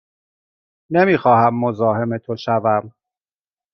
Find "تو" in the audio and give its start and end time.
2.17-2.35